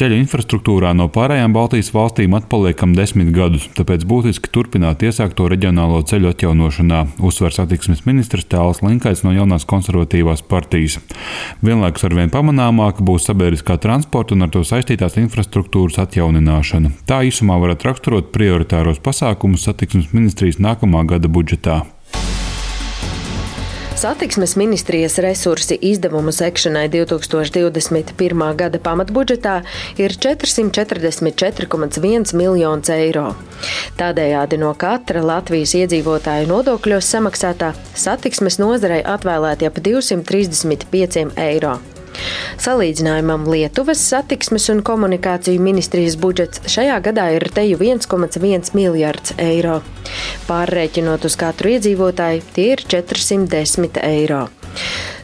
Ceļu 0.00 0.16
infrastruktūrā 0.16 0.94
no 0.96 1.10
pārējām 1.12 1.52
Baltijas 1.52 1.90
valstīm 1.92 2.32
atpaliekam 2.38 2.94
desmit 2.96 3.34
gadus, 3.36 3.66
tāpēc 3.76 4.06
būtiski 4.08 4.48
turpināt 4.48 5.04
iesākto 5.04 5.44
reģionālo 5.52 5.98
ceļu 6.08 6.30
atjaunošanā, 6.30 7.02
uzsver 7.28 7.52
satiksmes 7.52 8.06
ministrs 8.06 8.48
Tēls 8.48 8.80
Linkaits 8.80 9.26
no 9.26 9.34
jaunās 9.36 9.68
konservatīvās 9.68 10.40
partijas. 10.48 10.96
Vienlaikus 11.60 12.08
arvien 12.08 12.32
pamanāmāka 12.32 13.04
būs 13.04 13.28
sabiedriskā 13.28 13.76
transporta 13.84 14.32
un 14.32 14.48
ar 14.48 14.56
to 14.56 14.64
saistītās 14.64 15.20
infrastruktūras 15.20 16.00
atjaunināšana. 16.06 16.96
Tā 17.04 17.20
īsumā 17.28 17.60
varētu 17.60 17.92
raksturot 17.92 18.32
prioritāros 18.32 19.04
pasākumus 19.04 19.68
satiksmes 19.68 20.14
ministrijas 20.16 20.64
nākamā 20.64 21.04
gada 21.12 21.28
budžetā. 21.28 21.82
Satiksmes 24.00 24.56
ministrijas 24.56 25.18
resursi 25.18 25.78
izdevumu 25.80 26.32
sekšanai 26.32 26.88
2021. 26.88 28.56
gada 28.56 28.78
pamatbudžetā 28.80 29.60
ir 30.00 30.14
444,1 30.24 32.32
miljonus 32.40 32.88
eiro. 32.96 33.36
Tādējādi 34.00 34.56
no 34.64 34.72
katra 34.72 35.20
Latvijas 35.34 35.76
iedzīvotāja 35.82 36.48
nodokļos 36.48 37.12
samaksātā 37.12 37.76
satiksmes 37.92 38.56
nozarei 38.64 39.04
atvēlēti 39.04 39.68
ap 39.68 39.76
235 39.84 41.36
eiro. 41.36 41.76
Salīdzinājumam 42.60 43.46
Lietuvas 43.50 44.02
satiksmes 44.12 44.68
un 44.72 44.82
komunikāciju 44.86 45.62
ministrijas 45.62 46.18
budžets 46.20 46.62
šajā 46.70 46.98
gadā 47.06 47.30
ir 47.36 47.48
teju 47.54 47.80
1,1 47.80 48.74
miljards 48.76 49.34
eiro. 49.40 49.80
Pārrēķinot 50.48 51.24
uz 51.28 51.38
katru 51.40 51.74
iedzīvotāju, 51.76 52.44
tie 52.56 52.72
ir 52.74 52.84
410 52.84 54.02
eiro. 54.04 54.46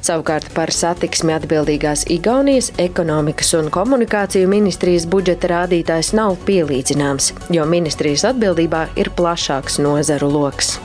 Savukārt 0.06 0.52
par 0.54 0.70
satiksmi 0.70 1.34
atbildīgās 1.34 2.04
Igaunijas 2.14 2.70
ekonomikas 2.82 3.52
un 3.58 3.72
komunikāciju 3.74 4.50
ministrijas 4.50 5.08
budžeta 5.10 5.50
rādītājs 5.54 6.12
nav 6.14 6.36
pielīdzināms, 6.46 7.32
jo 7.56 7.66
ministrijas 7.66 8.26
atbildībā 8.30 8.86
ir 9.02 9.10
plašāks 9.18 9.80
nozaru 9.82 10.30
lokus. 10.38 10.76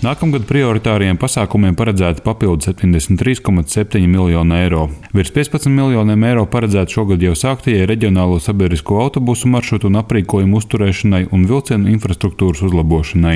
Nākamgad 0.00 0.46
prioritāriem 0.48 1.18
pasākumiem 1.20 1.74
paredzēta 1.76 2.22
papildus 2.24 2.70
73,7 2.70 4.06
miljonu 4.08 4.54
eiro. 4.56 4.86
Virs 5.12 5.28
15 5.34 5.68
miljoniem 5.68 6.22
eiro 6.24 6.46
paredzēta 6.48 6.88
šogad 6.94 7.20
jau 7.20 7.34
sāktajai 7.36 7.84
reģionālo 7.84 8.38
sabiedrisko 8.40 8.96
autobusu 9.02 9.50
maršrutu 9.52 9.90
un 9.90 9.98
aprīkojumu 10.00 10.56
uzturēšanai 10.56 11.20
un 11.36 11.44
vilcienu 11.50 11.92
infrastruktūras 11.92 12.62
uzlabošanai. 12.64 13.34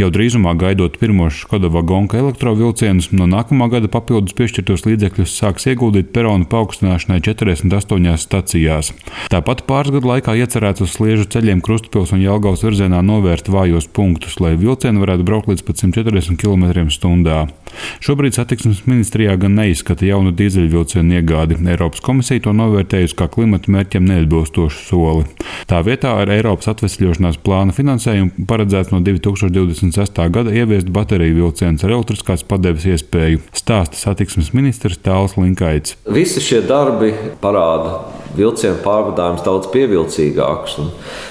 Jau 0.00 0.08
drīzumā 0.10 0.56
gaidot 0.58 0.96
pirmos 0.98 1.36
Škoda 1.44 1.70
vagonka 1.70 2.18
elektrovilcienus, 2.18 3.12
no 3.14 3.30
nākamā 3.30 3.70
gada 3.76 3.92
papildus 3.94 4.34
piešķirtos 4.34 4.88
līdzekļus 4.88 5.36
sāks 5.44 5.68
ieguldīt 5.70 6.10
peronu 6.10 6.50
paaugstināšanai 6.50 7.20
48 7.22 8.18
stacijās. 8.18 8.90
Tāpat 9.30 9.62
pāris 9.70 9.94
gadu 10.00 10.10
laikā 10.10 10.34
iecerēts 10.42 10.82
uz 10.82 10.90
sliežu 10.98 11.30
ceļiem 11.30 11.62
Krustpils 11.62 12.10
un 12.18 12.26
Jelgavas 12.26 12.66
virzienā 12.66 12.98
novērst 12.98 13.54
vājos 13.54 13.86
punktus, 13.86 14.40
lai 14.42 14.56
vilcieni 14.58 15.06
varētu 15.06 15.30
braukt 15.30 15.54
līdz 15.54 15.66
pat 15.70 15.86
100 15.86 15.99
40 16.00 16.40
km/h. 16.40 17.46
Šobrīd 18.02 18.34
satiksmes 18.34 18.82
ministrijā 18.88 19.36
gan 19.40 19.54
neizskata 19.58 20.06
jaunu 20.08 20.32
dīzeļvilcienu 20.36 21.20
iegādi. 21.20 21.58
Eiropas 21.70 22.02
komisija 22.04 22.42
to 22.44 22.54
novērtējusi 22.56 23.16
kā 23.18 23.28
klimata 23.30 23.70
mērķiem 23.72 24.08
neatbilstošu 24.08 24.84
soli. 24.88 25.26
Tā 25.70 25.82
vietā 25.86 26.16
ar 26.22 26.32
Eiropas 26.34 26.72
atvesļošanās 26.72 27.38
plāna 27.44 27.74
finansējumu 27.76 28.46
paredzēts 28.50 28.94
no 28.94 29.02
2026. 29.06 30.22
gada 30.34 30.54
ieviest 30.54 30.90
bateriju 30.94 31.38
vilcienus 31.42 31.86
ar 31.86 31.94
elektriskās 31.98 32.44
padeves 32.46 32.88
iespēju, 32.90 33.44
stāsta 33.56 34.00
satiksmes 34.00 34.52
ministrs 34.56 34.98
Tāls 35.04 35.36
Linkaits. 35.38 35.96
Visi 36.10 36.42
šie 36.44 36.64
darbi 36.66 37.12
parāda 37.42 38.19
vilcienu 38.36 38.78
pārvadājums 38.84 39.44
daudz 39.46 39.68
pievilcīgāks. 39.72 40.78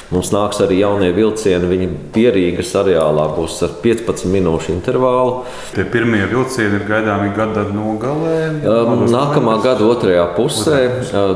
Mums 0.10 0.32
nāks 0.34 0.62
arī 0.64 0.80
jaunie 0.80 1.12
vilcieni, 1.14 1.70
viņi 1.70 1.90
pierīgas 2.16 2.72
areālā 2.80 3.28
būs 3.36 3.60
ar 3.68 3.76
15 3.84 4.26
minūšu 4.34 4.74
intervālu. 4.74 5.44
Tie 5.76 5.86
pirmie 5.94 6.24
vilcieni 6.32 6.80
ir 6.80 6.88
gaidāmi 6.90 7.30
gada 7.38 7.68
nogalē. 7.70 8.40
Um, 8.64 9.06
nākamā 9.12 9.60
gada 9.66 9.86
otrajā 9.90 10.26
pusē 10.38 10.80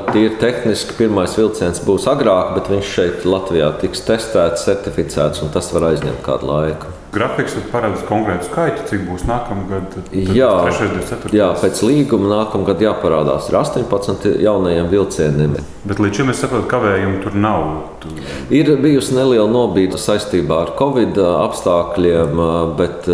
tie 0.09 0.25
ir 0.29 0.39
tehniski. 0.41 0.97
Pirmais 1.03 1.37
vilciens 1.37 1.81
būs 1.85 2.09
agrāk, 2.11 2.55
bet 2.57 2.73
viņš 2.73 2.91
šeit 2.97 3.29
Latvijā 3.29 3.71
tiks 3.83 4.05
testēts, 4.07 4.65
certificēts, 4.67 5.45
un 5.45 5.53
tas 5.53 5.71
var 5.75 5.91
aizņemt 5.93 6.21
kādu 6.25 6.49
laiku. 6.49 6.92
Grafiks 7.13 7.53
paredz 7.69 8.01
konkrētu 8.07 8.47
skaitu, 8.47 8.85
cik 8.89 9.03
būs 9.05 9.25
nākamgad. 9.29 9.99
Jā, 10.33 10.49
3, 10.65 11.03
4, 11.11 11.33
jā, 11.37 11.49
pēc 11.61 11.81
līguma 11.85 12.31
nākamgad 12.31 12.81
jāparādās 12.81 13.51
ar 13.51 13.59
18 13.59 14.41
jaunajiem 14.41 14.89
vilcieniem. 14.89 15.53
Bet 15.85 16.01
līdz 16.01 16.21
šim 16.21 16.33
es 16.33 16.41
saprotu, 16.41 16.65
kavējumu 16.71 17.21
tur 17.21 17.37
nav. 17.37 17.65
Tu... 18.01 18.15
Ir 18.57 18.73
bijusi 18.81 19.13
neliela 19.17 19.45
nobīde 19.51 19.99
saistībā 20.01 20.63
ar 20.65 20.73
Covid 20.79 21.19
apstākļiem, 21.21 22.41
bet 22.79 23.09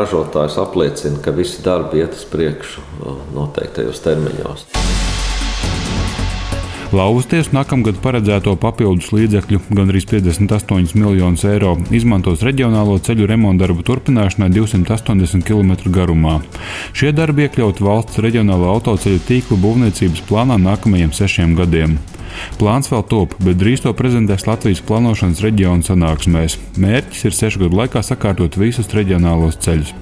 ražotājs 0.00 0.56
apliecina, 0.64 1.20
ka 1.24 1.36
visi 1.36 1.60
darbi 1.66 2.00
iet 2.00 2.16
uz 2.16 2.24
priekšu 2.32 2.88
noteiktajos 3.36 4.00
termiņos. 4.06 4.68
Lausties 6.94 7.48
nākamgad 7.50 7.96
paredzēto 7.98 8.52
papildus 8.62 9.08
līdzekļu, 9.10 9.58
gandrīz 9.74 10.04
58 10.06 10.94
miljonus 10.94 11.42
eiro, 11.50 11.72
izmantos 11.90 12.44
reģionālo 12.46 13.00
ceļu 13.02 13.26
remontdarbu 13.32 13.82
turpināšanai 13.88 14.52
280 14.54 15.42
km 15.42 15.90
garumā. 15.90 16.36
Šie 16.94 17.10
darbi 17.16 17.48
iekļaut 17.48 17.82
valsts 17.82 18.22
reģionālo 18.22 18.70
autoceļu 18.76 19.24
tīklu 19.26 19.58
būvniecības 19.64 20.22
plānā 20.28 20.60
nākamajiem 20.68 21.10
sešiem 21.18 21.58
gadiem. 21.58 21.98
Plāns 22.58 22.90
vēl 22.90 23.02
top, 23.10 23.34
bet 23.44 23.58
drīz 23.60 23.82
to 23.84 23.92
prezentēs 23.96 24.46
Latvijas 24.48 24.82
plānošanas 24.86 25.42
reģionu 25.44 25.86
sanāksmēs. 25.86 26.56
Mērķis 26.80 27.24
ir 27.28 27.36
sešu 27.36 27.64
gadu 27.64 27.78
laikā 27.80 28.02
sakārtot 28.04 28.58
visus 28.60 28.90
reģionālos 28.94 29.58
ceļus. 29.64 29.92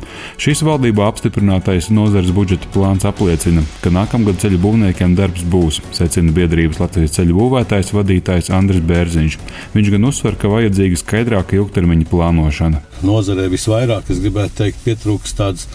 Šīs 0.42 0.64
valdībā 0.66 1.06
apstiprinātais 1.08 1.90
nozares 1.94 2.32
budžeta 2.34 2.68
plāns 2.74 3.06
apliecina, 3.08 3.64
ka 3.84 3.92
nākamgad 3.94 4.40
ceļu 4.42 4.60
būvniekiem 4.62 5.16
darbs 5.18 5.46
būs, 5.48 5.80
secina 5.96 6.34
biedrības 6.36 6.82
Latvijas 6.82 7.16
ceļu 7.18 7.38
būvētājs 7.38 7.94
vadītājs 7.96 8.52
Andris 8.54 8.84
Bērziņš. 8.88 9.38
Viņš 9.76 9.90
gan 9.96 10.10
uzsver, 10.10 10.38
ka 10.38 10.52
vajadzīga 10.52 11.00
skaidrāka 11.00 11.58
ilgtermiņa 11.58 12.08
plānošana. 12.12 12.84
Nozarē 13.06 13.48
visvairāk, 13.52 14.12
es 14.12 14.22
gribētu 14.22 14.62
teikt, 14.62 14.84
pietrūkst 14.86 15.38
tādas 15.40 15.68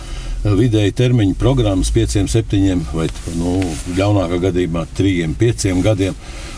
vidēji 0.56 0.96
termiņa 0.96 1.35
programmas, 1.40 1.91
pieciem, 1.91 2.30
septiņiem 2.31 2.85
vai 2.94 3.08
nu, 3.35 3.58
ļaunākā 3.97 4.40
gadījumā 4.47 4.85
trījiem, 4.97 5.34
pieciem 5.40 5.81
gadiem 5.85 6.16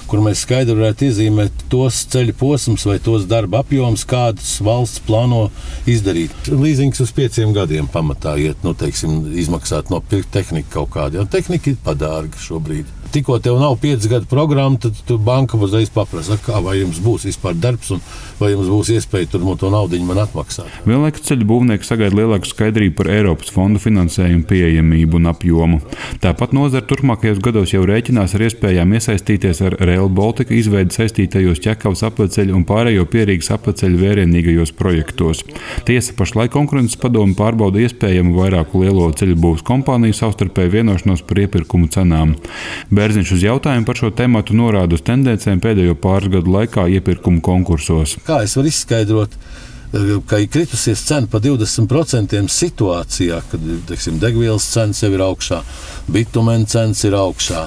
kur 0.10 0.24
mēs 0.26 0.44
skaidri 0.46 0.76
varētu 0.78 1.08
iezīmēt 1.10 1.66
tos 1.72 2.02
ceļu 2.14 2.36
posmus 2.40 2.86
vai 2.90 2.98
tos 3.04 3.28
darba 3.30 3.64
apjomus, 3.64 4.06
kādus 4.10 4.56
valsts 4.66 5.04
plāno 5.06 5.48
izdarīt. 5.90 6.34
Līzings 6.50 7.02
uz 7.06 7.14
pieciem 7.16 7.54
gadiem 7.56 7.90
pamatā 7.92 8.36
iet, 8.42 8.64
nu, 8.66 8.74
teiksim, 8.78 9.22
izmaksāt 9.38 9.94
no 9.94 10.02
tehnika 10.10 10.80
kaut 10.80 10.94
kāda. 10.96 11.22
Ja 11.22 11.30
tehnika 11.38 11.74
ir 11.74 11.84
padārga 11.86 12.42
šobrīd 12.42 13.00
tikko 13.12 13.40
tev 13.40 13.60
nav 13.60 13.76
5 13.82 14.08
gadu 14.08 14.26
programma, 14.26 14.78
tad 14.78 14.94
banka 15.18 15.58
uzreiz 15.58 15.90
paprasa, 15.90 16.38
kā, 16.46 16.60
vai 16.64 16.80
jums 16.80 17.00
būs 17.02 17.26
vispār 17.30 17.58
darbs 17.58 17.92
un 17.96 18.02
vai 18.40 18.52
jums 18.54 18.70
būs 18.70 18.92
iespēja 18.94 19.32
tur 19.34 19.46
to 19.60 19.72
naudu 19.74 20.00
man 20.06 20.22
atmaksāt. 20.24 20.70
Vienlaikus 20.86 21.26
ceļu 21.28 21.48
būvnieki 21.50 21.88
sagaida 21.88 22.20
lielāku 22.20 22.50
skaidrību 22.50 22.96
par 23.00 23.10
Eiropas 23.14 23.52
fondu 23.54 23.82
finansējumu 23.82 24.46
pieejamību 24.50 25.20
un 25.20 25.32
apjomu. 25.34 25.82
Tāpat 26.24 26.54
nozara 26.56 26.86
turpmākajos 26.86 27.42
gados 27.44 27.74
jau 27.74 27.84
rēķinās 27.88 28.36
ar 28.38 28.46
iespējām 28.48 28.94
iesaistīties 29.00 29.64
ar 29.66 29.78
Rail 30.00 30.12
Baltica 30.16 30.54
izveidi 30.56 30.96
saistītajos 30.96 31.60
ķekavas 31.60 32.06
apleceļu 32.08 32.56
un 32.56 32.64
pārējo 32.68 33.04
pierīgas 33.12 33.52
apleceļu 33.52 34.00
vērienīgajos 34.00 34.72
projektos. 34.80 35.42
Tiesa 35.88 36.16
pašlaik 36.16 36.54
konkurences 36.54 36.96
padomu 37.02 37.36
pārbauda 37.36 37.82
iespējamu 37.84 38.38
vairāku 38.38 38.86
lielo 38.86 39.10
ceļu 39.20 39.36
būvs 39.44 39.66
kompāniju 39.68 40.16
savstarpēju 40.16 40.76
vienošanos 40.78 41.26
par 41.28 41.44
iepirkumu 41.44 41.92
cenām. 41.92 42.38
Bērziņš 42.96 43.34
uz 43.36 43.44
jautājumu 43.50 43.90
par 43.90 44.00
šo 44.00 44.14
tēmu 44.16 44.46
norāda 44.56 44.96
uz 44.96 45.04
tendencēm 45.04 45.60
pēdējo 45.64 45.98
pāris 46.00 46.32
gadu 46.38 46.56
laikā 46.56 46.88
iepirkumu 46.96 47.44
konkursos. 47.44 48.16
Kā 48.28 48.46
es 48.48 48.56
varu 48.56 48.72
izskaidrot? 48.72 49.36
Eh, 49.90 50.16
ka 50.30 50.38
ir 50.38 50.48
kritusies 50.54 51.02
cena 51.02 51.28
par 51.28 51.42
20% 51.42 52.52
situācijā, 52.54 53.40
kad 53.52 53.70
teiksim, 53.90 54.20
degvielas 54.22 54.68
cenas 54.70 55.02
jau 55.02 55.10
ir 55.16 55.24
augšā, 55.26 55.64
bitumēna 56.14 56.70
cenas 56.70 57.02
ir 57.10 57.18
augšā, 57.18 57.64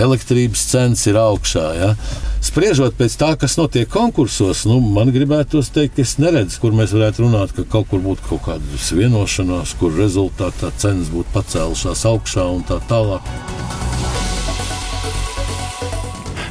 elektrības 0.00 0.62
cenas 0.70 1.04
ir 1.08 1.18
augšā. 1.20 1.66
Ja? 1.78 1.90
Spriežot 2.46 2.96
pēc 2.98 3.16
tā, 3.18 3.32
kas 3.40 3.56
notiek 3.58 3.90
konkursos, 3.90 4.64
nu, 4.68 4.78
man 4.80 5.10
gribētos 5.14 5.72
teikt, 5.74 5.96
ka 5.96 6.04
es 6.04 6.16
neredzu, 6.22 6.60
kur 6.62 6.76
mēs 6.76 6.94
varētu 6.96 7.26
runāt, 7.26 7.56
ka 7.56 7.66
kaut 7.76 7.90
kur 7.90 8.04
būtu 8.04 8.28
kaut 8.28 8.44
kāda 8.46 8.80
vienošanās, 9.00 9.76
kur 9.80 9.96
rezultātā 9.96 10.72
cenas 10.78 11.12
būtu 11.12 11.32
pacēlušās 11.34 12.08
augšā 12.12 12.50
un 12.56 12.66
tā 12.68 12.80
tālāk. 12.90 13.55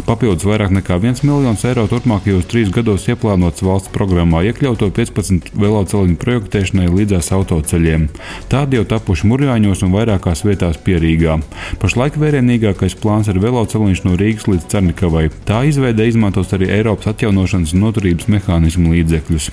Papildus 0.06 0.46
vairāk 0.46 0.70
nekā 0.70 1.00
1 1.02 1.24
miljons 1.26 1.64
eiro 1.66 1.88
turpmākajos 1.90 2.46
trīs 2.46 2.70
gados 2.70 3.08
ieplānots 3.10 3.64
valsts 3.66 3.90
programmā 3.90 4.44
iekļauto 4.46 4.92
15 4.94 5.50
veloceliņu 5.58 6.20
projektēšanai 6.22 6.92
līdzās 6.94 7.32
autoceļiem. 7.34 8.06
Tādi 8.52 8.78
jau 8.78 8.86
tapuši 8.92 9.26
Murjāņos 9.32 9.82
un 9.88 9.96
vairākās 9.96 10.46
vietās 10.46 10.78
pierīgā. 10.86 11.40
Pašlaik 11.82 12.20
vērienīgākais 12.22 13.00
plāns 13.02 13.32
ir 13.34 13.42
veloceliņš 13.42 14.06
no 14.06 14.14
Rīgas 14.22 14.46
līdz 14.52 14.70
Cernikavai. 14.76 15.32
Tā 15.50 15.64
izveide 15.72 16.06
izmantos 16.06 16.54
arī 16.54 16.70
Eiropas 16.78 17.10
atjaunošanas 17.16 17.74
un 17.74 17.88
noturības 17.88 18.30
mehānismu 18.30 18.94
līdzekļus. 18.94 19.50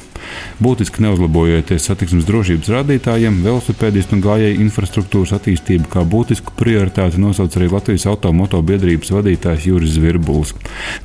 Būtiski 0.62 1.02
neuzlabojoties 1.02 1.88
satiksmes 1.88 2.28
drošības 2.28 2.68
rādītājiem, 2.76 3.40
velosipēdistu 3.46 4.18
un 4.18 4.22
gājēju 4.28 4.60
infrastruktūras 4.66 5.34
attīstību 5.38 5.90
kā 5.92 6.04
būtisku 6.06 6.54
prioritāti 6.60 7.20
nosauc 7.22 7.56
arī 7.58 7.72
Latvijas 7.72 8.06
automoto 8.12 8.60
biedrības 8.62 9.10
vadītājs 9.16 9.66
Juris 9.72 9.96
Zvirbuls. 9.96 10.41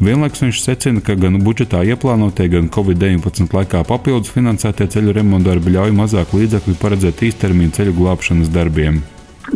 Vienlaikus 0.04 0.46
viņš 0.46 0.64
secina, 0.64 1.04
ka 1.04 1.18
gan 1.20 1.38
budžetā 1.46 1.84
ieplānotie, 1.88 2.50
gan 2.54 2.72
Covid-19 2.74 3.54
laikā 3.60 3.84
papildus 3.88 4.34
finansētie 4.34 4.90
ceļu 4.98 5.16
remontdarbi 5.20 5.76
ļauj 5.78 5.94
mazāk 5.98 6.34
līdzekļu 6.38 6.80
paredzēt 6.82 7.24
īstermiņa 7.30 7.80
ceļu 7.82 8.00
glābšanas 8.02 8.52
darbiem 8.54 9.04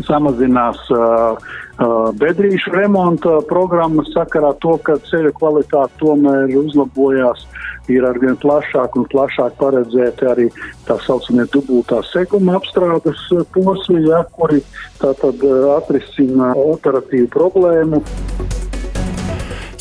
samazinās 0.08 0.80
uh, 0.94 1.36
uh, 1.36 2.12
bedrīšu 2.16 2.74
remonta 2.76 3.40
programmas 3.50 4.12
sakarā 4.16 4.54
to, 4.64 4.78
ka 4.86 4.98
ceļu 5.10 5.34
kvalitāte 5.40 6.00
tomēr 6.02 6.56
uzlabojās. 6.62 7.48
Ir 7.92 8.06
arvien 8.08 8.38
plašāk 8.40 8.94
un 8.96 9.08
plašāk 9.10 9.58
paredzēti 9.60 10.28
arī 10.30 10.46
tā 10.88 10.96
saucamie 11.02 11.48
dubultā 11.52 12.00
seguma 12.08 12.60
apstrādes 12.60 13.26
posmi, 13.52 14.06
ja, 14.06 14.22
kuri 14.38 14.62
tātad 15.02 15.44
uh, 15.44 15.74
atrisina 15.80 16.54
operatīvu 16.56 17.32
problēmu. 17.34 18.04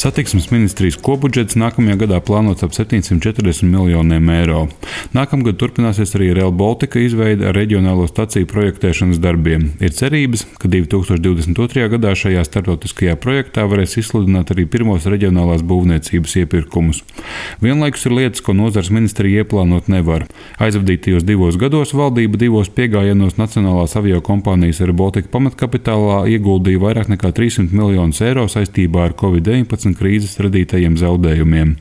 Satiksmes 0.01 0.47
ministrijas 0.49 0.97
kopbudžets 0.97 1.59
nākamajā 1.61 1.99
gadā 2.01 2.19
plānots 2.25 2.65
ap 2.65 2.73
740 2.73 3.67
miljoniem 3.69 4.31
eiro. 4.33 4.63
Nākamgad 5.13 5.59
turpināsies 5.61 6.15
arī 6.17 6.31
Real 6.39 6.55
Baltica 6.57 7.03
izveide 7.05 7.51
ar 7.51 7.59
reģionālo 7.59 8.07
staciju 8.09 8.49
projektēšanas 8.49 9.21
darbiem. 9.21 9.67
Ir 9.85 9.93
cerības, 9.93 10.47
ka 10.57 10.71
2022. 10.73 11.85
gadā 11.93 12.15
šajā 12.17 12.47
starptautiskajā 12.49 13.19
projektā 13.21 13.67
varēs 13.69 13.99
izsludināt 14.01 14.55
arī 14.55 14.65
pirmos 14.73 15.05
reģionālās 15.05 15.67
būvniecības 15.69 16.39
iepirkumus. 16.47 17.03
Vienlaikus 17.61 18.09
ir 18.09 18.17
lietas, 18.17 18.41
ko 18.47 18.57
nozars 18.57 18.89
ministrija 18.89 19.45
ieplānot 19.45 19.93
nevar. 19.93 20.25
Aizvadītajos 20.65 21.29
divos 21.29 21.61
gados 21.61 21.93
valdība 21.93 22.41
divos 22.41 22.73
piegājienos 22.73 23.37
Nacionālās 23.37 23.99
avio 24.01 24.25
kompānijas 24.25 24.81
Air 24.81 24.97
Baltica 24.97 25.29
pamatkapitālā 25.37 26.25
ieguldīja 26.39 26.87
vairāk 26.89 27.13
nekā 27.13 27.35
300 27.37 27.77
miljonus 27.77 28.25
eiro 28.25 28.49
saistībā 28.49 29.11
ar 29.11 29.19
Covid-19 29.21 29.90
un 29.91 29.97
krīzes 29.99 30.39
radītajiem 30.43 30.97
zaudējumiem. 31.01 31.75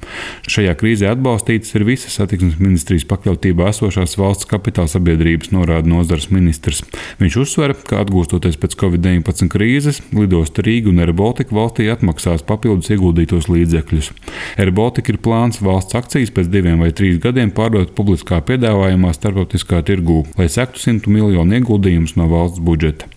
Šajā 0.49 0.73
krīzē 0.79 1.11
atbalstītas 1.13 1.75
ir 1.77 1.85
visas 1.87 2.17
satiksmes 2.19 2.57
ministrijas 2.61 3.07
pakļautībā 3.09 3.69
esošās 3.71 4.17
valsts 4.19 4.49
kapitāla 4.49 4.89
sabiedrības, 4.91 5.51
norāda 5.53 5.89
nozars 5.89 6.29
ministrs. 6.33 6.81
Viņš 7.21 7.37
uzsver, 7.43 7.75
ka 7.87 8.01
atgūstoties 8.03 8.57
pēc 8.59 8.77
Covid-19 8.79 9.51
krīzes, 9.53 10.01
lidosta 10.15 10.65
Rīga 10.65 10.91
un 10.91 11.03
Airbaltika 11.05 11.55
valstī 11.55 11.89
atmaksās 11.93 12.45
papildus 12.47 12.91
ieguldītos 12.93 13.49
līdzekļus. 13.51 14.11
Airbaltika 14.59 15.13
ir 15.13 15.21
plāns 15.23 15.61
valsts 15.63 15.97
akcijas 15.99 16.33
pēc 16.35 16.51
diviem 16.51 16.81
vai 16.83 16.91
trīs 16.95 17.21
gadiem 17.21 17.53
pārdot 17.55 17.93
publiskā 17.97 18.41
piedāvājumā 18.45 19.13
starptautiskā 19.15 19.83
tirgū, 19.87 20.23
lai 20.39 20.49
sektu 20.51 20.81
100 20.87 21.13
miljonu 21.13 21.59
ieguldījumus 21.59 22.17
no 22.19 22.29
valsts 22.31 22.63
budžeta. 22.63 23.09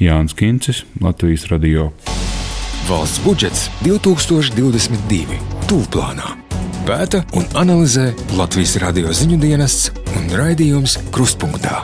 Jānis 0.00 0.34
Kincis, 0.34 0.84
Latvijas 1.00 1.46
Radio. 1.52 1.92
Valsts 2.84 3.22
budžets 3.24 3.70
2022. 3.80 5.38
Tūlplānā. 5.70 6.34
Pēta 6.84 7.22
un 7.32 7.46
analizē 7.56 8.10
Latvijas 8.36 8.76
radio 8.82 9.08
ziņu 9.08 9.40
dienests 9.40 9.94
un 10.12 10.28
raidījums 10.36 10.98
Krustpunktā. 11.14 11.80